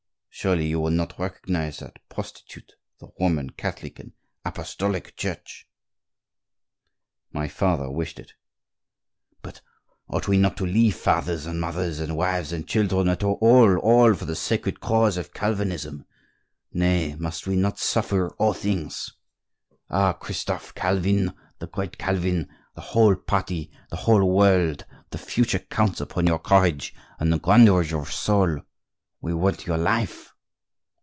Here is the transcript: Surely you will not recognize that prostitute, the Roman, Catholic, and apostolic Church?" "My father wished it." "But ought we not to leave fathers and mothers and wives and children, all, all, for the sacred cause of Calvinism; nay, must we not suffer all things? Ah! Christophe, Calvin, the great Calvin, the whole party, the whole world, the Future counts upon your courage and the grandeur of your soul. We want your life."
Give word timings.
Surely 0.33 0.65
you 0.69 0.79
will 0.79 0.89
not 0.91 1.19
recognize 1.19 1.79
that 1.79 1.99
prostitute, 2.09 2.73
the 2.99 3.09
Roman, 3.19 3.51
Catholic, 3.51 3.99
and 3.99 4.13
apostolic 4.43 5.15
Church?" 5.15 5.67
"My 7.31 7.47
father 7.47 7.91
wished 7.91 8.17
it." 8.17 8.33
"But 9.43 9.61
ought 10.09 10.27
we 10.29 10.37
not 10.37 10.57
to 10.57 10.65
leave 10.65 10.95
fathers 10.95 11.45
and 11.45 11.61
mothers 11.61 11.99
and 11.99 12.15
wives 12.15 12.53
and 12.53 12.67
children, 12.67 13.09
all, 13.09 13.77
all, 13.83 14.13
for 14.15 14.25
the 14.25 14.35
sacred 14.35 14.79
cause 14.79 15.15
of 15.17 15.33
Calvinism; 15.33 16.05
nay, 16.73 17.13
must 17.17 17.45
we 17.45 17.55
not 17.55 17.77
suffer 17.77 18.29
all 18.39 18.53
things? 18.53 19.11
Ah! 19.91 20.13
Christophe, 20.13 20.73
Calvin, 20.73 21.35
the 21.59 21.67
great 21.67 21.99
Calvin, 21.99 22.47
the 22.73 22.81
whole 22.81 23.15
party, 23.15 23.69
the 23.91 23.97
whole 23.97 24.25
world, 24.27 24.85
the 25.11 25.19
Future 25.19 25.59
counts 25.59 25.99
upon 26.01 26.25
your 26.25 26.39
courage 26.39 26.95
and 27.19 27.31
the 27.31 27.37
grandeur 27.37 27.81
of 27.81 27.91
your 27.91 28.07
soul. 28.07 28.61
We 29.23 29.35
want 29.35 29.67
your 29.67 29.77
life." 29.77 30.29